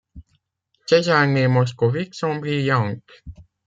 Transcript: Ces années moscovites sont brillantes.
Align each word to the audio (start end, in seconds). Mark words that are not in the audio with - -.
Ces 0.87 1.09
années 1.09 1.47
moscovites 1.47 2.15
sont 2.15 2.37
brillantes. 2.37 3.03